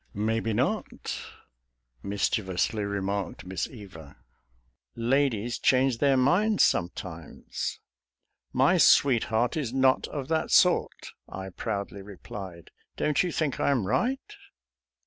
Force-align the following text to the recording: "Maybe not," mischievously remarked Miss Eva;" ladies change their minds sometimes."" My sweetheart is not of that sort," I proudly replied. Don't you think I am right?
"Maybe 0.15 0.51
not," 0.51 1.21
mischievously 2.01 2.83
remarked 2.85 3.45
Miss 3.45 3.67
Eva;" 3.69 4.17
ladies 4.95 5.59
change 5.59 5.99
their 5.99 6.17
minds 6.17 6.63
sometimes."" 6.63 7.79
My 8.51 8.79
sweetheart 8.79 9.55
is 9.55 9.71
not 9.75 10.07
of 10.07 10.27
that 10.29 10.49
sort," 10.49 11.11
I 11.29 11.49
proudly 11.51 12.01
replied. 12.01 12.71
Don't 12.97 13.21
you 13.21 13.31
think 13.31 13.59
I 13.59 13.69
am 13.69 13.85
right? 13.85 14.33